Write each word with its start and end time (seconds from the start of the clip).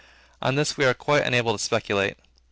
On 0.41 0.55
this 0.55 0.77
we 0.77 0.85
are 0.85 0.95
quite 0.95 1.25
unable 1.27 1.53
to 1.55 1.63
speculate. 1.63 2.17